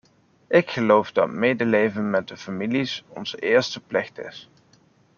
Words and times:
Ik 0.47 0.69
geloof 0.69 1.11
dat 1.11 1.29
medeleven 1.29 2.09
met 2.09 2.27
de 2.27 2.37
families 2.37 3.03
onze 3.07 3.37
eerste 3.37 3.79
plicht 3.79 4.19
is. 4.19 4.49